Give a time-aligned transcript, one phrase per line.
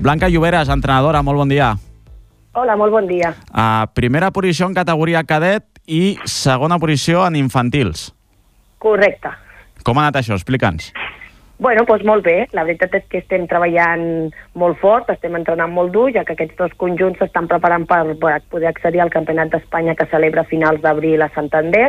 [0.00, 1.72] Blanca Lloberes, entrenadora, molt bon dia.
[2.54, 3.32] Hola, molt bon dia.
[3.50, 8.04] Uh, primera posició en categoria cadet i segona posició en infantils.
[8.78, 9.32] Correcte.
[9.82, 10.38] Com ha anat això?
[10.38, 10.92] Explica'ns.
[11.58, 12.36] Bueno, doncs molt bé.
[12.54, 16.54] La veritat és que estem treballant molt fort, estem entrenant molt dur, ja que aquests
[16.62, 21.26] dos conjunts s'estan preparant per, per poder accedir al Campionat d'Espanya que celebra finals d'abril
[21.26, 21.88] a Santander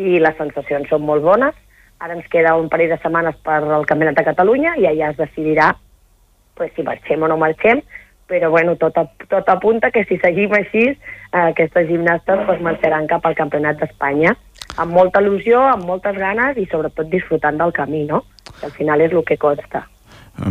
[0.00, 1.52] i les sensacions són molt bones.
[2.00, 5.20] Ara ens queda un parell de setmanes per al Campionat de Catalunya i allà es
[5.20, 5.74] decidirà
[6.62, 7.82] pues, si marxem o no marxem,
[8.30, 8.96] però bueno, tot,
[9.28, 14.36] tot apunta que si seguim així, eh, aquestes gimnastes pues, marxaran cap al Campionat d'Espanya
[14.80, 18.22] amb molta il·lusió, amb moltes ganes i sobretot disfrutant del camí, no?
[18.60, 19.82] Que al final és el que consta.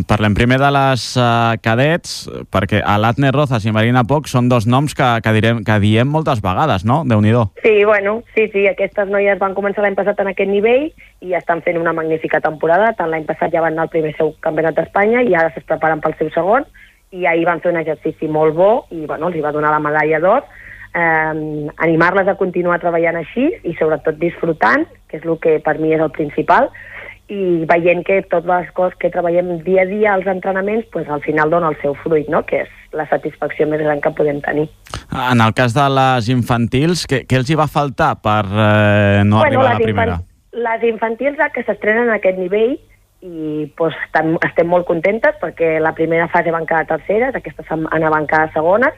[0.08, 4.94] Parlem primer de les uh, cadets, perquè Alatne Rozas i Marina Poc són dos noms
[4.96, 7.02] que, que, direm, que diem moltes vegades, no?
[7.04, 10.92] déu nhi Sí, bueno, sí, sí, aquestes noies van començar l'any passat en aquest nivell
[11.22, 12.94] i estan fent una magnífica temporada.
[12.94, 16.02] Tant l'any passat ja van anar al primer seu campionat d'Espanya i ara es preparen
[16.02, 16.68] pel seu segon
[17.12, 19.84] i ahir van fer un exercici molt bo i bueno, els hi va donar la
[19.84, 20.46] medalla d'or.
[20.92, 25.96] Eh, animar-les a continuar treballant així i sobretot disfrutant, que és el que per mi
[25.96, 26.70] és el principal,
[27.32, 31.22] i veient que totes les coses que treballem dia a dia als entrenaments pues, al
[31.24, 32.44] final dona el seu fruit, no?
[32.46, 34.68] que és la satisfacció més gran que podem tenir.
[35.12, 39.40] En el cas de les infantils, què, què els hi va faltar per eh, no
[39.40, 40.18] bueno, arribar a la primera?
[40.20, 42.76] Infant les infantils que s'estrenen a aquest nivell
[43.22, 48.12] i pues, estem, estem molt contentes perquè la primera fase van quedar terceres, aquesta setmana
[48.12, 48.94] van quedar segones.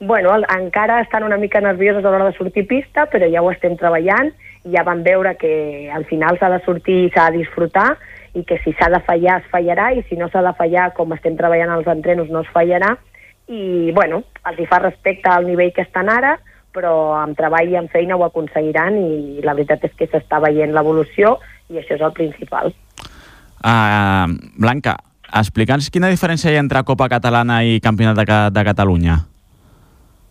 [0.00, 3.76] Bueno, encara estan una mica nervioses a l'hora de sortir pista, però ja ho estem
[3.78, 4.32] treballant
[4.72, 7.90] ja van veure que al final s'ha de sortir i s'ha de disfrutar
[8.34, 11.12] i que si s'ha de fallar es fallarà i si no s'ha de fallar com
[11.16, 12.96] estem treballant als entrenos no es fallarà
[13.48, 16.36] i bueno, els hi fa respecte al nivell que estan ara
[16.74, 20.74] però amb treball i amb feina ho aconseguiran i la veritat és que s'està veient
[20.76, 21.38] l'evolució
[21.72, 22.70] i això és el principal.
[23.58, 24.28] Uh,
[24.60, 24.94] Blanca,
[25.40, 29.18] explica'ns quina diferència hi ha entre Copa Catalana i Campionat de, de Catalunya.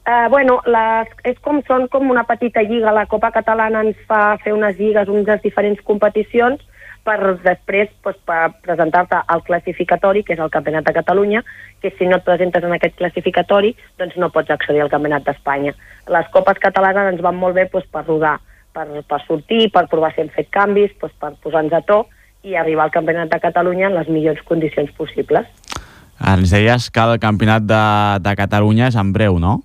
[0.07, 2.93] Uh, bueno, les, és com, són com una petita lliga.
[2.95, 6.61] La Copa Catalana ens fa fer unes lligues, unes diferents competicions,
[7.07, 11.43] per després pues, per presentar-te al classificatori, que és el Campionat de Catalunya,
[11.83, 15.75] que si no et presentes en aquest classificatori, doncs no pots accedir al Campionat d'Espanya.
[16.11, 18.37] Les copes catalanes ens van molt bé pues, per rodar,
[18.75, 22.05] per, per sortir, per provar si hem fet canvis, pues, per posar-nos a to
[22.47, 25.47] i arribar al Campionat de Catalunya en les millors condicions possibles.
[26.17, 27.87] Ens deies que el Campionat de,
[28.23, 29.59] de Catalunya és en breu, no?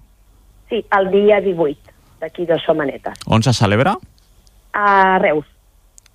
[0.72, 3.18] Sí, el dia 18, d'aquí dues setmanetes.
[3.28, 3.92] On se celebra?
[4.72, 5.44] A Reus.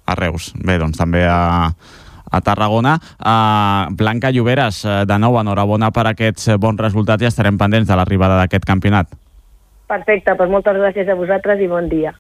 [0.10, 0.48] A Reus.
[0.58, 2.96] Bé, doncs també a, a Tarragona.
[3.22, 8.00] Uh, Blanca Lloberes, uh, de nou, enhorabona per aquests bons resultats i estarem pendents de
[8.00, 9.14] l'arribada d'aquest campionat.
[9.86, 12.16] Perfecte, doncs moltes gràcies a vosaltres i bon dia.